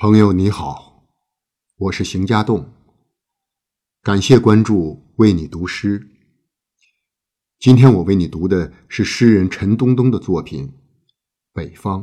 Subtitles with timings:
[0.00, 1.04] 朋友你好，
[1.76, 2.72] 我是邢家栋。
[4.02, 6.08] 感谢关注，为你读诗。
[7.58, 10.68] 今天我为你读的是诗人陈东东的作品
[11.52, 12.00] 《北方》。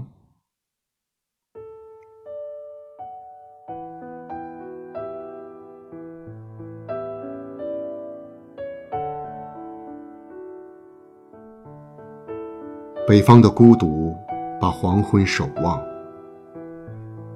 [13.08, 14.16] 北方的孤独，
[14.62, 15.97] 把黄昏守望。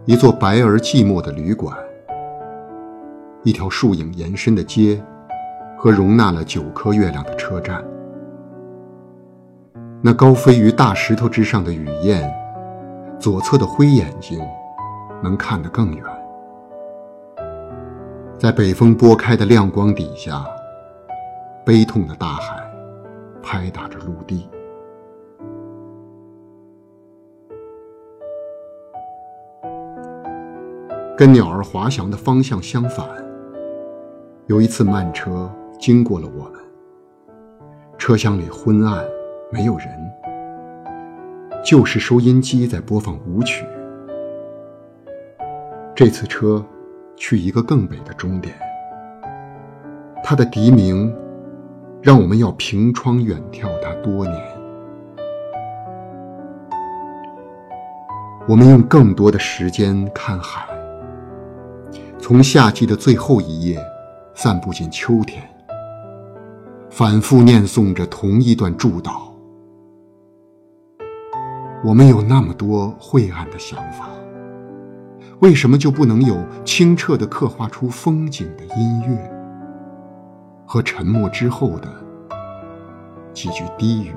[0.06, 1.78] 一座白而寂寞的旅馆，
[3.44, 5.00] 一条树影延伸的街，
[5.78, 7.84] 和容纳了九颗月亮的车站。
[10.02, 12.28] 那高飞于大石头之上的雨燕，
[13.20, 14.42] 左侧的灰眼睛，
[15.22, 16.04] 能看得更远。
[18.40, 20.44] 在北风拨开的亮光底下，
[21.64, 22.60] 悲痛的大海，
[23.44, 24.50] 拍打着陆地。
[31.22, 33.08] 跟鸟儿滑翔的方向相反。
[34.48, 35.48] 有一次慢车
[35.80, 36.54] 经过了我们，
[37.96, 39.06] 车厢里昏暗，
[39.52, 39.88] 没有人，
[41.64, 43.64] 就是收音机在播放舞曲。
[45.94, 46.66] 这次车
[47.16, 48.56] 去一个更北的终点，
[50.24, 51.16] 它的笛鸣
[52.02, 54.42] 让我们要凭窗远眺它多年。
[58.48, 60.66] 我们用更多的时间看海。
[62.22, 63.84] 从夏季的最后一夜，
[64.36, 65.42] 散步进秋天，
[66.92, 69.24] 反复念诵着同一段祝祷。
[71.84, 74.08] 我们有那么多晦暗的想法，
[75.40, 79.32] 为什么就不能有清澈的刻画出风景的音乐
[80.64, 81.90] 和沉默之后的
[83.34, 84.14] 几句低语？